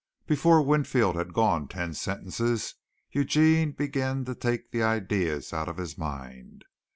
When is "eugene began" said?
3.11-4.25